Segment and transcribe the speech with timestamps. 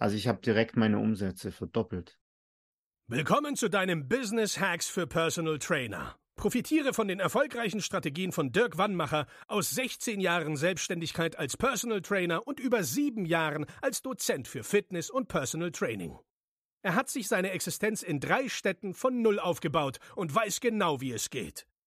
[0.00, 2.18] Also ich habe direkt meine Umsätze verdoppelt.
[3.06, 6.16] Willkommen zu deinem Business Hacks für Personal Trainer.
[6.36, 12.46] Profitiere von den erfolgreichen Strategien von Dirk Wannmacher aus 16 Jahren Selbstständigkeit als Personal Trainer
[12.46, 16.18] und über sieben Jahren als Dozent für Fitness und Personal Training.
[16.82, 21.12] Er hat sich seine Existenz in drei Städten von Null aufgebaut und weiß genau, wie
[21.12, 21.66] es geht.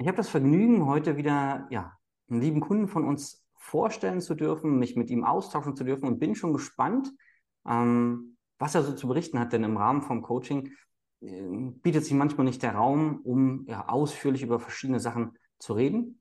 [0.00, 1.98] Ich habe das Vergnügen, heute wieder ja,
[2.30, 6.20] einen lieben Kunden von uns vorstellen zu dürfen, mich mit ihm austauschen zu dürfen und
[6.20, 7.12] bin schon gespannt,
[7.66, 9.52] ähm, was er so zu berichten hat.
[9.52, 10.72] Denn im Rahmen vom Coaching
[11.20, 11.42] äh,
[11.82, 16.20] bietet sich manchmal nicht der Raum, um ja, ausführlich über verschiedene Sachen zu reden.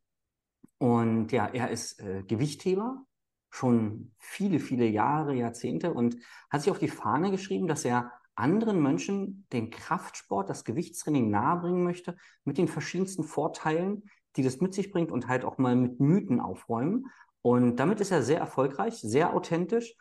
[0.80, 3.06] Und ja, er ist äh, Gewichtheber,
[3.52, 6.18] schon viele, viele Jahre, Jahrzehnte und
[6.50, 11.84] hat sich auf die Fahne geschrieben, dass er anderen Menschen den Kraftsport, das Gewichtstraining nahebringen
[11.84, 14.04] möchte, mit den verschiedensten Vorteilen,
[14.36, 17.08] die das mit sich bringt und halt auch mal mit Mythen aufräumen.
[17.42, 19.96] Und damit ist er sehr erfolgreich, sehr authentisch.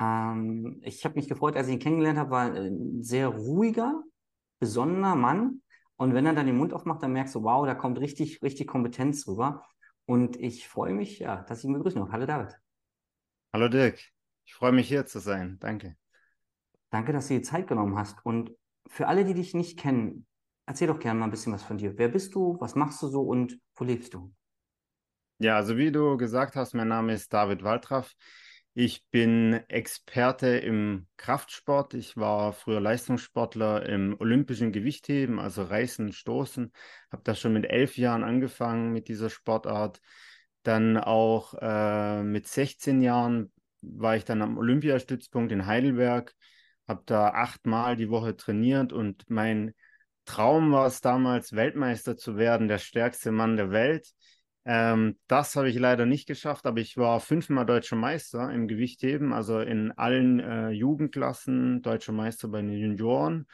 [0.00, 4.02] Ähm, ich habe mich gefreut, als ich ihn kennengelernt habe, war ein sehr ruhiger,
[4.60, 5.62] besonnener Mann.
[5.96, 8.68] Und wenn er dann den Mund aufmacht, dann merkst du, wow, da kommt richtig, richtig
[8.68, 9.64] Kompetenz rüber.
[10.06, 12.10] Und ich freue mich, ja, dass ich ihn begrüßen darf.
[12.12, 12.56] Hallo David.
[13.52, 14.00] Hallo Dirk.
[14.44, 15.58] Ich freue mich hier zu sein.
[15.60, 15.99] Danke.
[16.90, 18.24] Danke, dass du dir Zeit genommen hast.
[18.24, 18.52] Und
[18.86, 20.26] für alle, die dich nicht kennen,
[20.66, 21.96] erzähl doch gerne mal ein bisschen was von dir.
[21.96, 22.56] Wer bist du?
[22.60, 24.32] Was machst du so und wo lebst du?
[25.38, 28.14] Ja, also wie du gesagt hast, mein Name ist David Waltraff.
[28.74, 31.94] Ich bin Experte im Kraftsport.
[31.94, 36.72] Ich war früher Leistungssportler im olympischen Gewichtheben, also Reißen, Stoßen.
[37.10, 40.00] Habe da schon mit elf Jahren angefangen mit dieser Sportart.
[40.62, 46.34] Dann auch äh, mit 16 Jahren war ich dann am Olympiastützpunkt in Heidelberg
[46.90, 49.72] habe da achtmal die Woche trainiert und mein
[50.26, 54.12] Traum war es damals, Weltmeister zu werden, der stärkste Mann der Welt.
[54.66, 59.32] Ähm, das habe ich leider nicht geschafft, aber ich war fünfmal deutscher Meister im Gewichtheben,
[59.32, 63.46] also in allen äh, Jugendklassen, deutscher Meister bei den Junioren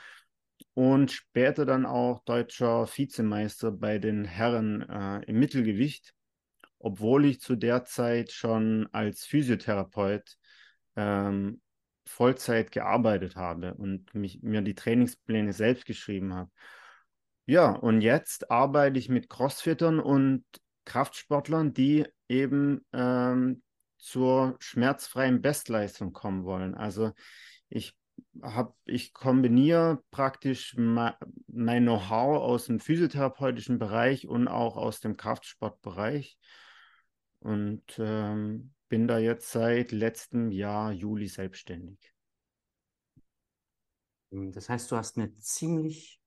[0.75, 6.12] und später dann auch deutscher Vizemeister bei den Herren äh, im Mittelgewicht,
[6.78, 10.36] obwohl ich zu der Zeit schon als Physiotherapeut
[10.96, 11.60] ähm,
[12.06, 16.50] Vollzeit gearbeitet habe und mich, mir die Trainingspläne selbst geschrieben habe.
[17.47, 20.44] Ja, und jetzt arbeite ich mit Crossfittern und
[20.84, 23.62] Kraftsportlern, die eben ähm,
[23.99, 26.75] zur schmerzfreien Bestleistung kommen wollen.
[26.75, 27.12] Also
[27.69, 27.97] ich
[28.43, 36.38] habe, ich kombiniere praktisch mein Know-how aus dem physiotherapeutischen Bereich und auch aus dem Kraftsportbereich
[37.41, 42.12] und ähm, bin da jetzt seit letztem Jahr Juli selbstständig.
[44.30, 46.20] Hm, das heißt, du hast eine ziemlich,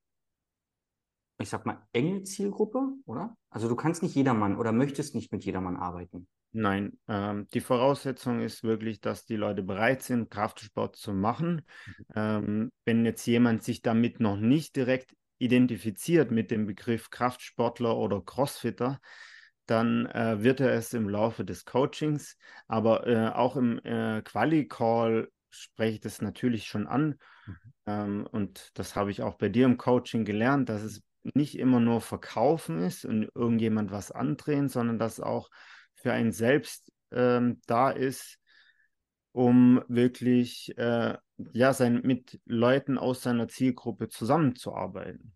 [1.39, 3.37] ich sag mal, enge Zielgruppe, oder?
[3.49, 6.27] Also du kannst nicht jedermann oder möchtest nicht mit jedermann arbeiten.
[6.51, 11.61] Nein, ähm, die Voraussetzung ist wirklich, dass die Leute bereit sind, Kraftsport zu machen.
[11.85, 12.05] Mhm.
[12.15, 18.21] Ähm, wenn jetzt jemand sich damit noch nicht direkt identifiziert mit dem Begriff Kraftsportler oder
[18.21, 18.99] Crossfitter,
[19.69, 22.37] dann äh, wird er es im Laufe des Coachings,
[22.67, 27.19] aber äh, auch im äh, Quali-Call spreche ich das natürlich schon an.
[27.45, 27.57] Mhm.
[27.85, 31.79] Ähm, und das habe ich auch bei dir im Coaching gelernt, dass es nicht immer
[31.79, 35.49] nur verkaufen ist und irgendjemand was andrehen, sondern dass auch
[35.95, 38.37] für einen selbst ähm, da ist,
[39.31, 41.17] um wirklich äh,
[41.53, 45.35] ja, sein, mit Leuten aus seiner Zielgruppe zusammenzuarbeiten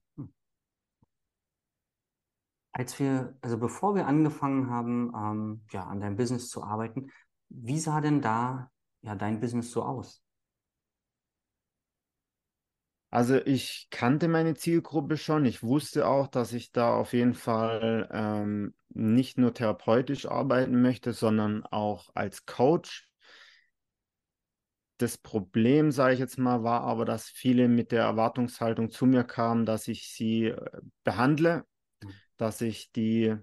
[2.73, 7.11] als wir, also bevor wir angefangen haben, ähm, ja, an deinem Business zu arbeiten,
[7.49, 8.71] wie sah denn da
[9.03, 10.23] ja dein Business so aus?
[13.11, 15.45] Also ich kannte meine Zielgruppe schon.
[15.45, 21.13] Ich wusste auch, dass ich da auf jeden Fall ähm, nicht nur therapeutisch arbeiten möchte,
[21.13, 23.07] sondern auch als Coach.
[24.97, 29.23] Das Problem, sage ich jetzt mal, war aber, dass viele mit der Erwartungshaltung zu mir
[29.23, 31.65] kamen, dass ich sie äh, behandle
[32.37, 33.35] dass ich die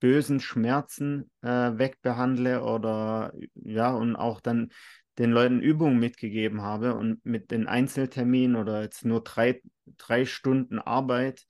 [0.00, 4.70] bösen Schmerzen äh, wegbehandle oder ja, und auch dann
[5.18, 9.60] den Leuten Übungen mitgegeben habe und mit den Einzelterminen oder jetzt nur drei,
[9.96, 11.46] drei Stunden Arbeit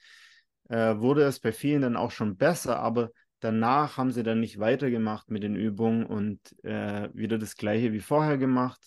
[0.68, 4.58] äh, wurde es bei vielen dann auch schon besser, aber danach haben sie dann nicht
[4.58, 8.80] weitergemacht mit den Übungen und äh, wieder das gleiche wie vorher gemacht,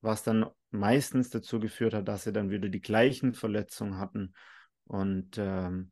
[0.00, 4.34] was dann meistens dazu geführt hat, dass sie dann wieder die gleichen Verletzungen hatten.
[4.84, 5.91] Und ähm,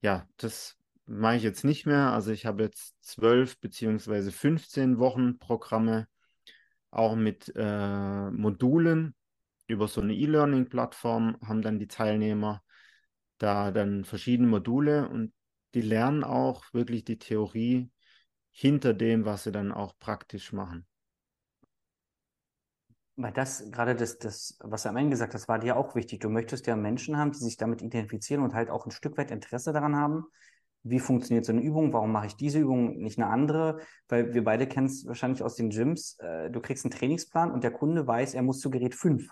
[0.00, 2.12] ja, das mache ich jetzt nicht mehr.
[2.12, 6.06] Also ich habe jetzt zwölf beziehungsweise 15 Wochen Programme,
[6.90, 9.14] auch mit äh, Modulen
[9.66, 12.62] über so eine E-Learning-Plattform haben dann die Teilnehmer
[13.36, 15.32] da dann verschiedene Module und
[15.74, 17.90] die lernen auch wirklich die Theorie
[18.50, 20.86] hinter dem, was sie dann auch praktisch machen.
[23.20, 26.20] Weil das, gerade das, das, was du am Ende gesagt hast, war dir auch wichtig.
[26.20, 29.32] Du möchtest ja Menschen haben, die sich damit identifizieren und halt auch ein Stück weit
[29.32, 30.26] Interesse daran haben.
[30.84, 31.92] Wie funktioniert so eine Übung?
[31.92, 33.80] Warum mache ich diese Übung, nicht eine andere?
[34.08, 36.16] Weil wir beide kennen es wahrscheinlich aus den Gyms.
[36.20, 39.28] Äh, du kriegst einen Trainingsplan und der Kunde weiß, er muss zu Gerät 5.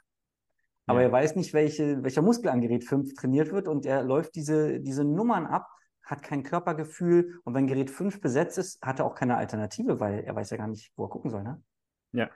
[0.86, 1.06] Aber ja.
[1.06, 4.80] er weiß nicht, welche, welcher Muskel an Gerät 5 trainiert wird und er läuft diese,
[4.80, 5.68] diese Nummern ab,
[6.02, 10.24] hat kein Körpergefühl und wenn Gerät 5 besetzt ist, hat er auch keine Alternative, weil
[10.24, 11.44] er weiß ja gar nicht, wo er gucken soll.
[11.44, 11.62] Ne?
[12.10, 12.30] Ja,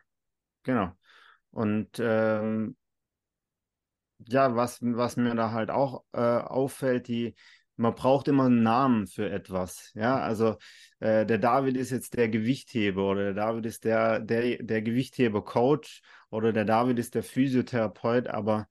[0.63, 0.93] genau.
[1.51, 2.77] Und ähm,
[4.29, 7.35] ja, was, was mir da halt auch äh, auffällt, die,
[7.77, 9.91] man braucht immer einen Namen für etwas.
[9.95, 10.57] Ja, also
[11.01, 16.03] äh, der David ist jetzt der Gewichtheber oder der David ist der, der, der Gewichtheber-Coach
[16.31, 18.69] oder der David ist der Physiotherapeut, aber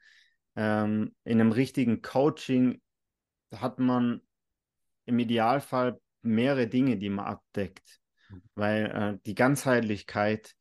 [0.56, 2.82] ähm, in einem richtigen Coaching
[3.56, 4.22] hat man
[5.06, 8.00] im Idealfall mehrere Dinge, die man abdeckt,
[8.30, 8.44] mhm.
[8.56, 10.56] weil äh, die Ganzheitlichkeit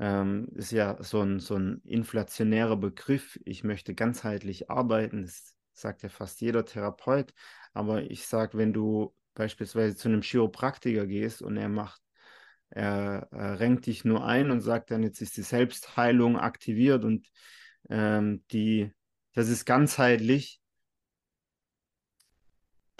[0.00, 3.38] ähm, ist ja so ein, so ein inflationärer Begriff.
[3.44, 7.34] Ich möchte ganzheitlich arbeiten, das sagt ja fast jeder Therapeut,
[7.74, 12.00] aber ich sage, wenn du beispielsweise zu einem Chiropraktiker gehst und er macht,
[12.70, 17.28] er, er renkt dich nur ein und sagt dann, jetzt ist die Selbstheilung aktiviert und
[17.90, 18.90] ähm, die,
[19.34, 20.60] das ist ganzheitlich.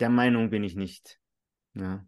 [0.00, 1.18] Der Meinung bin ich nicht.
[1.74, 2.04] Ja.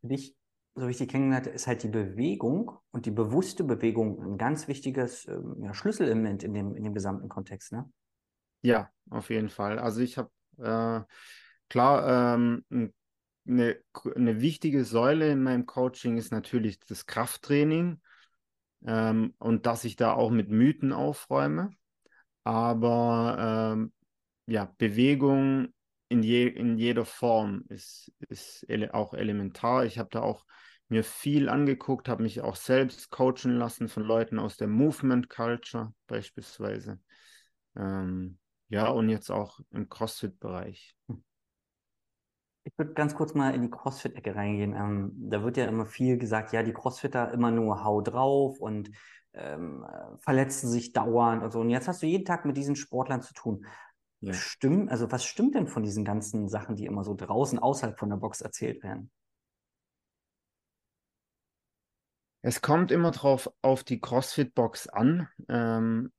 [0.00, 0.37] Für dich
[0.78, 5.26] so die kennengelernt habe, ist halt die Bewegung und die bewusste Bewegung ein ganz wichtiges
[5.26, 7.90] ähm, ja, Schlüsselelement in dem, in dem gesamten Kontext, ne?
[8.62, 9.78] Ja, auf jeden Fall.
[9.78, 11.00] Also ich habe äh,
[11.68, 12.64] klar ähm,
[13.46, 13.78] eine,
[14.14, 18.00] eine wichtige Säule in meinem Coaching ist natürlich das Krafttraining
[18.86, 21.70] ähm, und dass ich da auch mit Mythen aufräume.
[22.44, 23.92] Aber ähm,
[24.46, 25.68] ja, Bewegung
[26.08, 29.84] in, je, in jeder Form ist, ist ele auch elementar.
[29.84, 30.44] Ich habe da auch
[30.88, 35.92] mir viel angeguckt, habe mich auch selbst coachen lassen von Leuten aus der Movement Culture
[36.06, 37.00] beispielsweise.
[37.76, 38.38] Ähm,
[38.68, 40.96] ja, und jetzt auch im CrossFit-Bereich.
[42.64, 44.74] Ich würde ganz kurz mal in die CrossFit-Ecke reingehen.
[44.74, 48.90] Ähm, da wird ja immer viel gesagt, ja, die CrossFitter immer nur hau drauf und
[49.32, 49.86] ähm,
[50.20, 51.60] verletzen sich dauernd und so.
[51.60, 53.64] Und jetzt hast du jeden Tag mit diesen Sportlern zu tun.
[54.20, 54.32] Ja.
[54.32, 58.10] Stimmt, also was stimmt denn von diesen ganzen Sachen, die immer so draußen außerhalb von
[58.10, 59.10] der Box erzählt werden?
[62.48, 65.28] Es kommt immer drauf auf die CrossFit-Box an.
[65.50, 66.10] Ähm,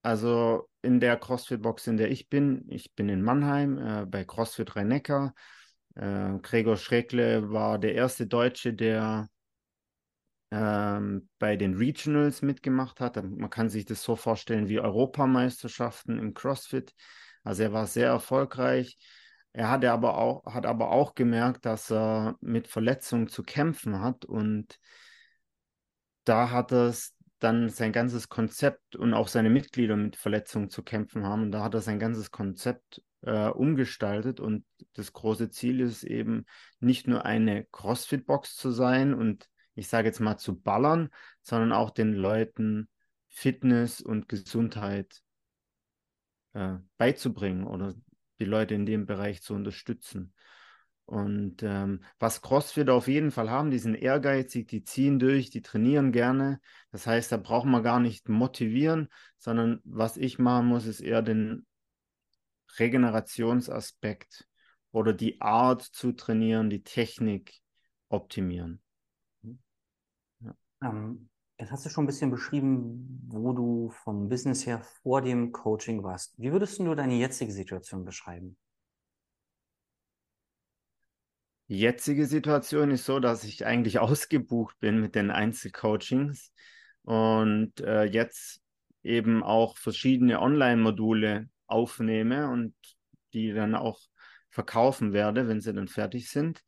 [0.00, 4.76] also in der CrossFit-Box, in der ich bin, ich bin in Mannheim äh, bei CrossFit
[4.76, 5.34] Rhein-Neckar.
[5.96, 9.28] Äh, Gregor Schreckle war der erste Deutsche, der
[10.52, 13.16] ähm, bei den Regionals mitgemacht hat.
[13.16, 16.94] Man kann sich das so vorstellen wie Europameisterschaften im CrossFit.
[17.42, 18.98] Also er war sehr erfolgreich.
[19.52, 24.24] Er hatte aber auch, hat aber auch gemerkt, dass er mit Verletzungen zu kämpfen hat
[24.24, 24.78] und
[26.24, 31.24] da hat es dann sein ganzes Konzept und auch seine Mitglieder mit Verletzungen zu kämpfen
[31.24, 31.42] haben.
[31.44, 34.40] Und da hat er sein ganzes Konzept äh, umgestaltet.
[34.40, 36.44] Und das große Ziel ist eben
[36.80, 41.08] nicht nur eine CrossFit-Box zu sein und ich sage jetzt mal zu ballern,
[41.40, 42.88] sondern auch den Leuten
[43.28, 45.22] Fitness und Gesundheit
[46.52, 47.94] äh, beizubringen oder
[48.40, 50.34] die Leute in dem Bereich zu unterstützen.
[51.10, 55.60] Und ähm, was CrossFit auf jeden Fall haben, die sind ehrgeizig, die ziehen durch, die
[55.60, 56.60] trainieren gerne.
[56.92, 61.22] Das heißt, da braucht man gar nicht motivieren, sondern was ich machen muss, ist eher
[61.22, 61.66] den
[62.78, 64.46] Regenerationsaspekt
[64.92, 67.58] oder die Art zu trainieren, die Technik
[68.08, 68.80] optimieren.
[70.38, 70.54] Ja.
[70.80, 75.50] Ähm, jetzt hast du schon ein bisschen beschrieben, wo du vom Business her vor dem
[75.50, 76.38] Coaching warst.
[76.38, 78.56] Wie würdest du deine jetzige Situation beschreiben?
[81.59, 86.52] Die jetzige Situation ist so, dass ich eigentlich ausgebucht bin mit den Einzelcoachings
[87.02, 88.60] und äh, jetzt
[89.02, 92.74] eben auch verschiedene Online-Module aufnehme und
[93.32, 94.00] die dann auch
[94.50, 96.62] verkaufen werde, wenn sie dann fertig sind.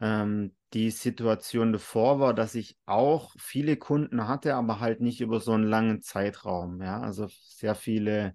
[0.00, 5.40] Ähm, die Situation davor war, dass ich auch viele Kunden hatte, aber halt nicht über
[5.40, 6.80] so einen langen Zeitraum.
[6.80, 8.34] Ja, also sehr viele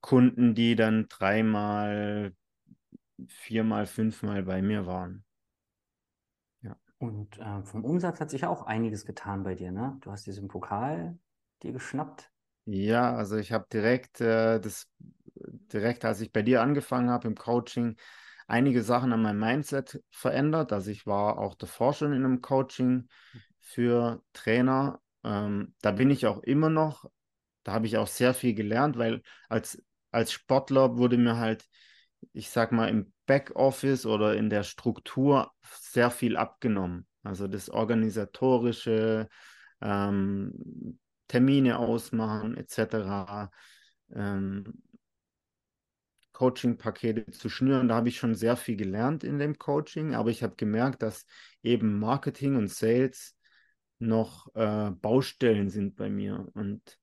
[0.00, 2.34] Kunden, die dann dreimal
[3.28, 5.24] viermal, fünfmal bei mir waren.
[6.62, 6.76] Ja.
[6.98, 9.96] Und äh, vom Umsatz hat sich auch einiges getan bei dir, ne?
[10.00, 11.18] Du hast diesen Pokal
[11.62, 12.30] dir geschnappt?
[12.66, 14.88] Ja, also ich habe direkt äh, das
[15.34, 17.96] direkt, als ich bei dir angefangen habe im Coaching,
[18.46, 20.72] einige Sachen an meinem Mindset verändert.
[20.72, 23.08] Also ich war auch davor schon in einem Coaching
[23.60, 25.00] für Trainer.
[25.24, 27.10] Ähm, da bin ich auch immer noch.
[27.64, 31.66] Da habe ich auch sehr viel gelernt, weil als, als Sportler wurde mir halt,
[32.32, 37.06] ich sag mal, im Backoffice oder in der Struktur sehr viel abgenommen.
[37.22, 39.28] Also das Organisatorische,
[39.80, 43.50] ähm, Termine ausmachen etc.
[44.14, 44.82] Ähm,
[46.32, 47.88] Coaching-Pakete zu schnüren.
[47.88, 51.24] Da habe ich schon sehr viel gelernt in dem Coaching, aber ich habe gemerkt, dass
[51.62, 53.36] eben Marketing und Sales
[53.98, 56.46] noch äh, Baustellen sind bei mir.
[56.54, 56.98] Und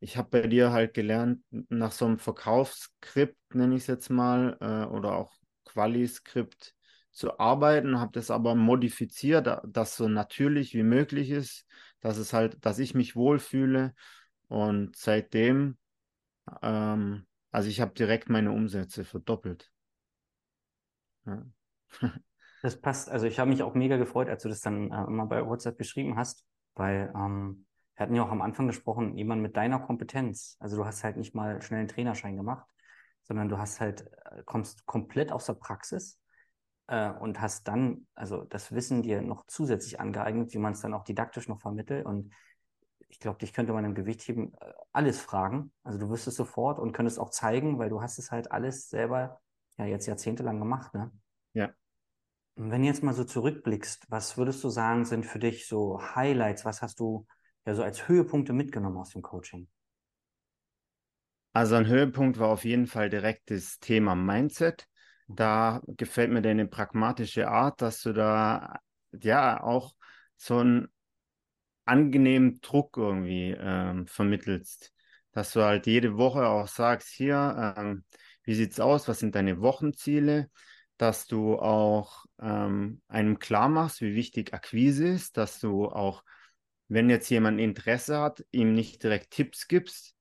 [0.00, 4.56] ich habe bei dir halt gelernt, nach so einem Verkaufsskript, nenne ich es jetzt mal,
[4.60, 5.32] äh, oder auch
[5.64, 6.74] Quali-Skript
[7.12, 11.66] zu arbeiten, habe das aber modifiziert, dass so natürlich wie möglich ist,
[12.00, 13.94] dass es halt, dass ich mich wohlfühle.
[14.48, 15.78] Und seitdem
[16.62, 19.70] ähm, also ich habe direkt meine Umsätze verdoppelt.
[21.24, 21.42] Ja.
[22.62, 23.10] das passt.
[23.10, 25.78] Also ich habe mich auch mega gefreut, als du das dann äh, immer bei WhatsApp
[25.78, 30.56] geschrieben hast, weil ähm, wir hatten ja auch am Anfang gesprochen, jemand mit deiner Kompetenz.
[30.60, 32.66] Also du hast halt nicht mal schnell einen Trainerschein gemacht,
[33.22, 36.20] sondern du hast halt, äh, kommst komplett aus der Praxis
[36.88, 40.92] äh, und hast dann, also das Wissen dir noch zusätzlich angeeignet, wie man es dann
[40.92, 42.04] auch didaktisch noch vermittelt.
[42.04, 42.34] Und
[43.08, 45.72] ich glaube, dich könnte man im Gewichtheben äh, alles fragen.
[45.82, 49.40] Also du wüsstest sofort und könntest auch zeigen, weil du hast es halt alles selber
[49.78, 51.10] ja jetzt jahrzehntelang gemacht, ne?
[51.54, 51.70] Ja.
[52.56, 56.00] Und wenn du jetzt mal so zurückblickst, was würdest du sagen, sind für dich so
[56.14, 56.64] Highlights?
[56.64, 57.26] Was hast du
[57.66, 59.68] ja so als Höhepunkte mitgenommen aus dem Coaching?
[61.52, 64.86] Also ein Höhepunkt war auf jeden Fall direkt das Thema Mindset.
[65.26, 68.78] Da gefällt mir deine pragmatische Art, dass du da
[69.12, 69.94] ja auch
[70.36, 70.88] so ein
[71.84, 74.92] angenehmen Druck irgendwie ähm, vermittelst.
[75.32, 78.04] Dass du halt jede Woche auch sagst, hier, ähm,
[78.42, 80.50] wie sieht's aus, was sind deine Wochenziele,
[80.98, 86.22] dass du auch ähm, einem klar machst, wie wichtig Akquise ist, dass du auch,
[86.88, 90.14] wenn jetzt jemand Interesse hat, ihm nicht direkt Tipps gibst,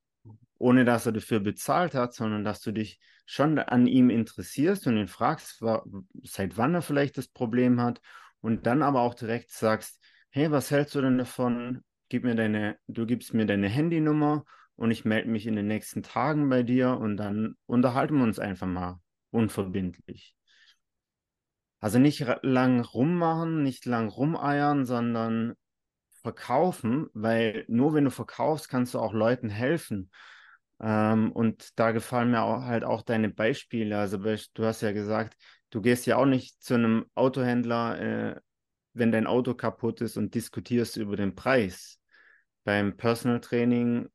[0.58, 4.98] ohne dass er dafür bezahlt hat, sondern dass du dich schon an ihm interessierst und
[4.98, 5.64] ihn fragst,
[6.24, 8.02] seit wann er vielleicht das Problem hat
[8.42, 11.84] und dann aber auch direkt sagst, hey, was hältst du denn davon?
[12.10, 14.46] Gib mir deine, du gibst mir deine Handynummer
[14.76, 18.38] und ich melde mich in den nächsten Tagen bei dir und dann unterhalten wir uns
[18.38, 19.00] einfach mal
[19.32, 20.36] unverbindlich.
[21.80, 25.56] Also nicht lang rummachen, nicht lang rumeiern, sondern
[26.26, 30.10] verkaufen, weil nur wenn du verkaufst, kannst du auch Leuten helfen.
[30.82, 33.98] Ähm, und da gefallen mir auch, halt auch deine Beispiele.
[33.98, 35.38] Also du hast ja gesagt,
[35.70, 38.40] du gehst ja auch nicht zu einem Autohändler äh,
[38.96, 42.00] wenn dein Auto kaputt ist und diskutierst über den Preis.
[42.64, 44.08] Beim Personal Training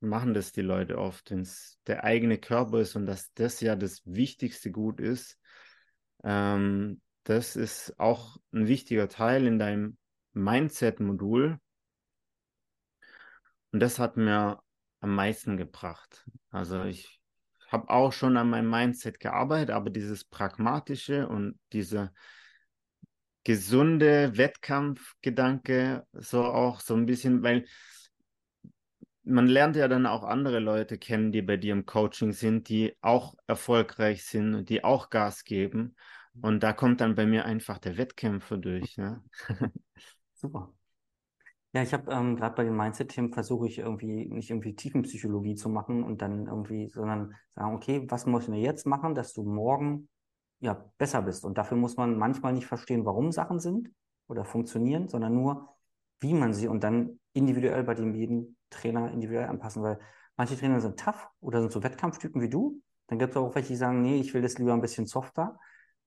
[0.00, 3.76] machen das die Leute oft, wenn es der eigene Körper ist und dass das ja
[3.76, 5.38] das wichtigste Gut ist.
[6.24, 9.98] Ähm, das ist auch ein wichtiger Teil in deinem
[10.36, 11.58] Mindset-Modul.
[13.72, 14.60] Und das hat mir
[15.00, 16.24] am meisten gebracht.
[16.50, 17.20] Also ich
[17.68, 22.12] habe auch schon an meinem Mindset gearbeitet, aber dieses Pragmatische und diese
[23.44, 27.64] gesunde Wettkampfgedanke, so auch so ein bisschen, weil
[29.24, 32.96] man lernt ja dann auch andere Leute kennen, die bei dir im Coaching sind, die
[33.00, 35.96] auch erfolgreich sind und die auch Gas geben.
[36.42, 38.96] Und da kommt dann bei mir einfach der Wettkämpfer durch.
[38.96, 39.22] Ne?
[40.36, 40.72] Super.
[41.72, 45.68] Ja, ich habe ähm, gerade bei den Mindset-Themen versuche ich irgendwie nicht irgendwie Tiefenpsychologie zu
[45.68, 50.08] machen und dann irgendwie, sondern sagen, okay, was muss ich jetzt machen, dass du morgen
[50.60, 51.44] ja, besser bist.
[51.44, 53.90] Und dafür muss man manchmal nicht verstehen, warum Sachen sind
[54.26, 55.68] oder funktionieren, sondern nur,
[56.20, 59.98] wie man sie und dann individuell bei dem jeden Trainer individuell anpassen, weil
[60.36, 62.80] manche Trainer sind tough oder sind so Wettkampftypen wie du.
[63.08, 65.58] Dann gibt es auch welche, die sagen, nee, ich will das lieber ein bisschen softer.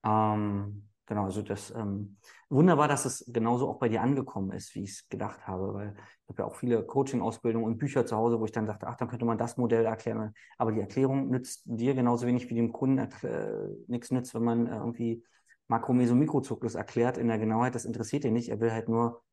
[0.03, 2.17] Ähm, Genau, also das ähm,
[2.49, 5.95] wunderbar, dass es genauso auch bei dir angekommen ist, wie ich es gedacht habe, weil
[5.95, 8.95] ich habe ja auch viele Coaching-Ausbildungen und Bücher zu Hause, wo ich dann dachte, ach,
[8.95, 10.35] dann könnte man das Modell erklären.
[10.59, 14.67] Aber die Erklärung nützt dir genauso wenig wie dem Kunden äh, nichts nützt, wenn man
[14.67, 15.23] äh, irgendwie
[15.67, 17.73] Makro-, Meso-, Mikrozyklus erklärt in der Genauheit.
[17.73, 18.49] Das interessiert ihn nicht.
[18.49, 19.23] Er will halt nur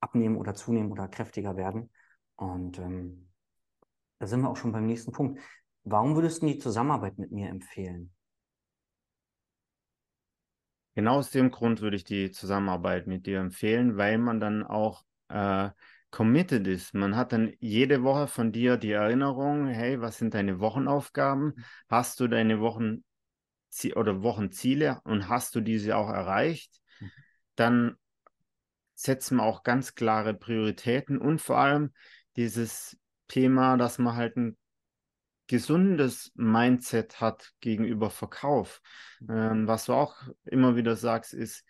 [0.00, 1.90] abnehmen oder zunehmen oder kräftiger werden.
[2.34, 3.30] Und ähm,
[4.18, 5.40] da sind wir auch schon beim nächsten Punkt.
[5.84, 8.12] Warum würdest du die Zusammenarbeit mit mir empfehlen?
[11.00, 15.02] Genau aus dem Grund würde ich die Zusammenarbeit mit dir empfehlen, weil man dann auch
[15.28, 15.70] äh,
[16.10, 16.92] committed ist.
[16.92, 21.54] Man hat dann jede Woche von dir die Erinnerung, hey, was sind deine Wochenaufgaben?
[21.88, 23.02] Hast du deine Wochen
[23.96, 26.82] oder Wochenziele und hast du diese auch erreicht?
[27.54, 27.96] Dann
[28.94, 31.94] setzen wir auch ganz klare Prioritäten und vor allem
[32.36, 34.58] dieses Thema, dass man halt ein
[35.50, 38.80] gesundes Mindset hat gegenüber Verkauf.
[39.28, 40.14] Ähm, was du auch
[40.44, 41.64] immer wieder sagst, ist,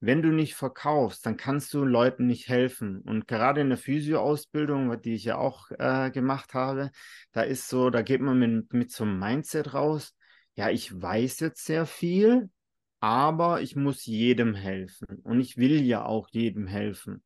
[0.00, 3.02] wenn du nicht verkaufst, dann kannst du Leuten nicht helfen.
[3.02, 6.90] Und gerade in der Physio-Ausbildung, die ich ja auch äh, gemacht habe,
[7.30, 10.16] da ist so, da geht man mit, mit so einem Mindset raus,
[10.56, 12.50] ja, ich weiß jetzt sehr viel,
[12.98, 15.20] aber ich muss jedem helfen.
[15.22, 17.22] Und ich will ja auch jedem helfen.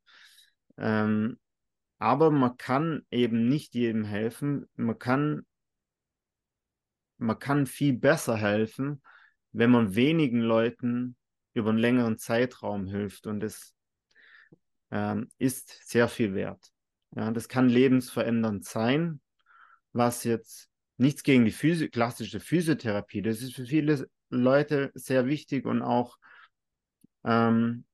[0.76, 1.38] Ähm,
[1.98, 4.66] aber man kann eben nicht jedem helfen.
[4.76, 5.46] Man kann,
[7.18, 9.02] man kann viel besser helfen,
[9.52, 11.16] wenn man wenigen Leuten
[11.52, 13.26] über einen längeren Zeitraum hilft.
[13.26, 13.74] Und das
[14.90, 16.72] ähm, ist sehr viel wert.
[17.14, 19.20] Ja, das kann lebensverändernd sein,
[19.92, 23.22] was jetzt nichts gegen die Physi klassische Physiotherapie.
[23.22, 26.18] Das ist für viele Leute sehr wichtig und auch
[27.24, 27.84] ähm,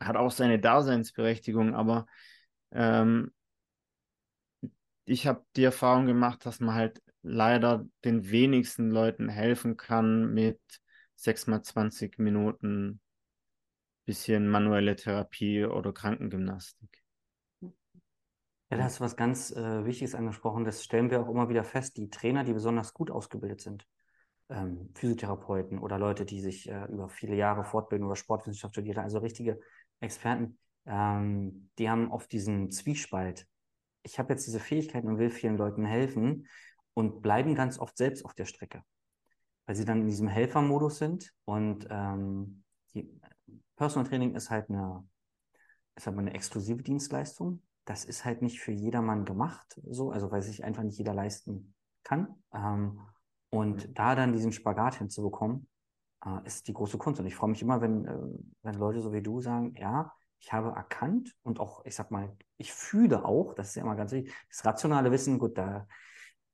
[0.00, 1.74] hat auch seine Daseinsberechtigung.
[1.74, 2.06] Aber
[2.72, 3.32] ähm,
[5.04, 10.60] ich habe die Erfahrung gemacht, dass man halt leider den wenigsten Leuten helfen kann mit
[11.16, 13.00] 6 mal 20 Minuten
[14.08, 17.02] bisschen manuelle Therapie oder Krankengymnastik.
[18.70, 20.64] Ja, da hast du was ganz äh, Wichtiges angesprochen.
[20.64, 21.98] Das stellen wir auch immer wieder fest.
[21.98, 23.86] Die Trainer, die besonders gut ausgebildet sind,
[24.48, 29.18] ähm, Physiotherapeuten oder Leute, die sich äh, über viele Jahre fortbilden oder Sportwissenschaft studieren, also
[29.18, 29.60] richtige
[30.00, 33.46] Experten, ähm, die haben oft diesen Zwiespalt.
[34.02, 36.46] Ich habe jetzt diese Fähigkeiten und will vielen Leuten helfen
[36.98, 38.82] und bleiben ganz oft selbst auf der Strecke,
[39.66, 43.08] weil sie dann in diesem Helfermodus sind und ähm, die
[43.76, 45.06] Personal Training ist halt eine,
[45.94, 47.62] ist halt eine exklusive Dienstleistung.
[47.84, 51.72] Das ist halt nicht für jedermann gemacht, so, also weil sich einfach nicht jeder leisten
[52.02, 52.34] kann.
[52.52, 52.98] Ähm,
[53.50, 55.68] und da dann diesen Spagat hinzubekommen,
[56.26, 57.20] äh, ist die große Kunst.
[57.20, 58.18] Und ich freue mich immer, wenn, äh,
[58.62, 62.36] wenn Leute so wie du sagen, ja, ich habe erkannt und auch, ich sag mal,
[62.56, 65.86] ich fühle auch, das ist ja immer ganz wichtig, das rationale Wissen, gut, da,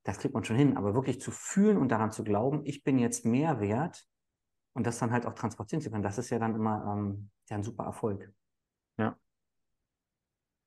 [0.05, 2.99] das kriegt man schon hin, aber wirklich zu fühlen und daran zu glauben, ich bin
[2.99, 4.07] jetzt mehr wert
[4.73, 7.57] und das dann halt auch transportieren zu können, das ist ja dann immer ähm, ja,
[7.57, 8.33] ein super Erfolg.
[8.97, 9.17] Ja.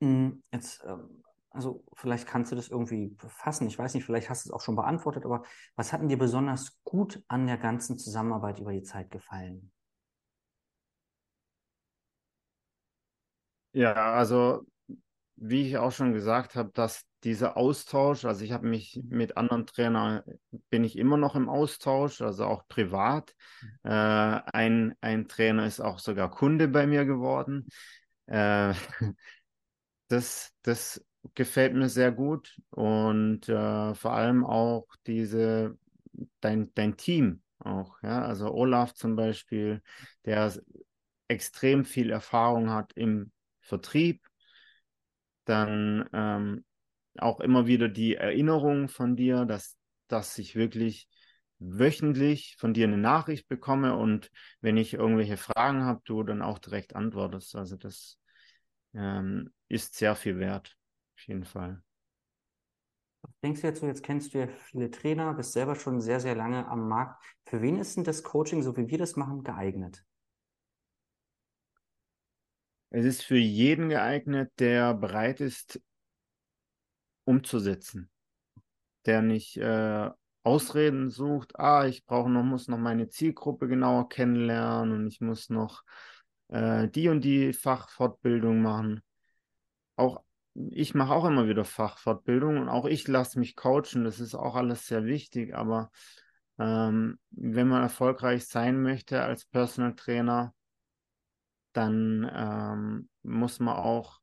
[0.01, 4.45] Hm, jetzt, ähm, also vielleicht kannst du das irgendwie fassen, ich weiß nicht, vielleicht hast
[4.45, 5.43] du es auch schon beantwortet, aber
[5.75, 9.71] was hat denn dir besonders gut an der ganzen Zusammenarbeit über die Zeit gefallen?
[13.71, 14.65] Ja, also
[15.35, 19.65] wie ich auch schon gesagt habe, dass dieser Austausch, also ich habe mich mit anderen
[19.65, 20.21] Trainern,
[20.69, 23.35] bin ich immer noch im Austausch, also auch privat.
[23.83, 27.67] Äh, ein, ein Trainer ist auch sogar Kunde bei mir geworden.
[28.27, 28.73] Äh,
[30.07, 35.77] das, das gefällt mir sehr gut und äh, vor allem auch diese,
[36.39, 39.81] dein, dein Team auch, ja, also Olaf zum Beispiel,
[40.25, 40.53] der
[41.27, 44.25] extrem viel Erfahrung hat im Vertrieb,
[45.45, 46.65] dann ähm,
[47.19, 49.77] auch immer wieder die Erinnerung von dir, dass,
[50.07, 51.07] dass ich wirklich
[51.59, 56.59] wöchentlich von dir eine Nachricht bekomme und wenn ich irgendwelche Fragen habe, du dann auch
[56.59, 57.55] direkt antwortest.
[57.55, 58.17] Also das
[58.93, 60.77] ähm, ist sehr viel wert,
[61.15, 61.83] auf jeden Fall.
[63.43, 66.35] Denkst du jetzt so, jetzt kennst du ja viele Trainer, bist selber schon sehr, sehr
[66.35, 67.21] lange am Markt.
[67.45, 70.05] Für wen ist denn das Coaching, so wie wir das machen, geeignet?
[72.91, 75.79] Es ist für jeden geeignet, der bereit ist,
[77.29, 78.09] umzusetzen.
[79.05, 80.09] Der nicht äh,
[80.43, 85.49] Ausreden sucht, ah, ich brauche noch, muss noch meine Zielgruppe genauer kennenlernen und ich muss
[85.49, 85.83] noch
[86.47, 89.03] äh, die und die Fachfortbildung machen.
[89.95, 90.23] Auch
[90.55, 94.03] ich mache auch immer wieder Fachfortbildung und auch ich lasse mich coachen.
[94.03, 95.91] Das ist auch alles sehr wichtig, aber
[96.57, 100.53] ähm, wenn man erfolgreich sein möchte als Personal Trainer,
[101.73, 104.19] dann ähm, muss man auch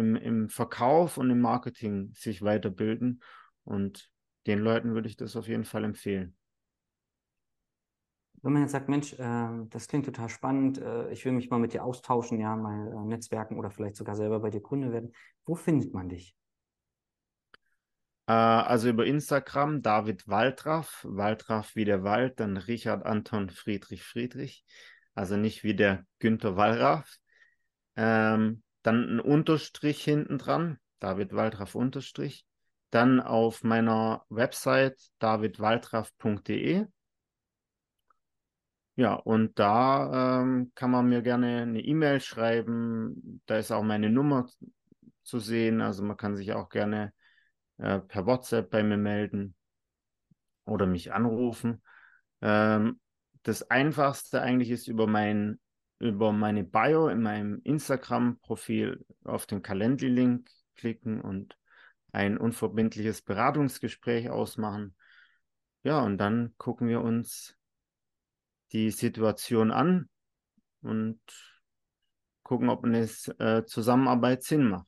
[0.00, 3.22] im, im Verkauf und im Marketing sich weiterbilden.
[3.64, 4.10] Und
[4.46, 6.36] den Leuten würde ich das auf jeden Fall empfehlen.
[8.42, 11.60] Wenn man jetzt sagt, Mensch, äh, das klingt total spannend, äh, ich will mich mal
[11.60, 15.12] mit dir austauschen, ja, mal äh, netzwerken oder vielleicht sogar selber bei dir Kunde werden,
[15.44, 16.34] wo findet man dich?
[18.26, 24.64] Äh, also über Instagram David Waldraff, Waldraff wie der Wald, dann Richard Anton Friedrich Friedrich
[25.14, 27.18] also nicht wie der Günther Wallraff.
[27.96, 32.44] Ähm, dann ein Unterstrich hinten dran, David Wallraff Unterstrich.
[32.90, 36.86] Dann auf meiner Website davidwaldraff.de.
[38.96, 43.40] Ja, und da ähm, kann man mir gerne eine E-Mail schreiben.
[43.46, 44.46] Da ist auch meine Nummer
[45.22, 45.80] zu sehen.
[45.80, 47.12] Also man kann sich auch gerne
[47.78, 49.54] äh, per WhatsApp bei mir melden
[50.66, 51.82] oder mich anrufen.
[52.42, 53.00] Ähm,
[53.42, 55.58] das Einfachste eigentlich ist über mein
[56.00, 61.56] über meine Bio in meinem Instagram-Profil auf den Calendly-Link klicken und
[62.10, 64.96] ein unverbindliches Beratungsgespräch ausmachen.
[65.82, 67.56] Ja, und dann gucken wir uns
[68.72, 70.08] die Situation an
[70.80, 71.20] und
[72.42, 73.02] gucken, ob eine
[73.38, 74.86] äh, Zusammenarbeit Sinn macht.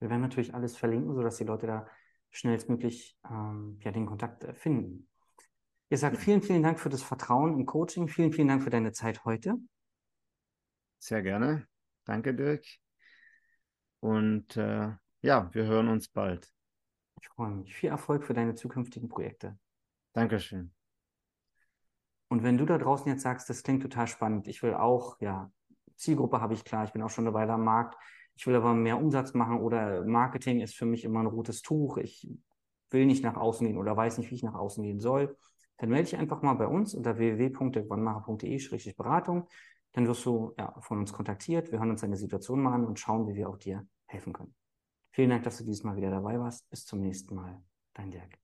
[0.00, 1.86] Wir werden natürlich alles verlinken, sodass die Leute da
[2.30, 5.08] schnellstmöglich ähm, ja, den Kontakt äh, finden.
[5.90, 8.08] Ihr sagt vielen, vielen Dank für das Vertrauen im Coaching.
[8.08, 9.56] Vielen, vielen Dank für deine Zeit heute.
[10.98, 11.66] Sehr gerne.
[12.04, 12.64] Danke, Dirk.
[14.00, 14.92] Und äh,
[15.22, 16.52] ja, wir hören uns bald.
[17.20, 17.74] Ich freue mich.
[17.74, 19.58] Viel Erfolg für deine zukünftigen Projekte.
[20.12, 20.72] Dankeschön.
[22.28, 25.50] Und wenn du da draußen jetzt sagst, das klingt total spannend, ich will auch, ja,
[25.96, 27.96] Zielgruppe habe ich klar, ich bin auch schon eine Weile am Markt,
[28.34, 31.98] ich will aber mehr Umsatz machen oder Marketing ist für mich immer ein rotes Tuch,
[31.98, 32.28] ich
[32.90, 35.36] will nicht nach außen gehen oder weiß nicht, wie ich nach außen gehen soll,
[35.78, 39.48] dann melde dich einfach mal bei uns unter www.wannmacher.de-beratung.
[39.92, 41.70] Dann wirst du ja, von uns kontaktiert.
[41.72, 44.54] Wir hören uns deine Situation mal an und schauen, wie wir auch dir helfen können.
[45.12, 46.68] Vielen Dank, dass du dieses Mal wieder dabei warst.
[46.70, 47.62] Bis zum nächsten Mal.
[47.94, 48.38] Dein Dirk.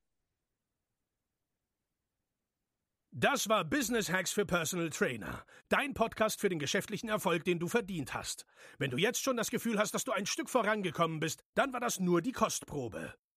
[3.13, 5.45] Das war Business Hacks für Personal Trainer.
[5.69, 8.47] Dein Podcast für den geschäftlichen Erfolg, den du verdient hast.
[8.79, 11.81] Wenn du jetzt schon das Gefühl hast, dass du ein Stück vorangekommen bist, dann war
[11.81, 13.13] das nur die Kostprobe.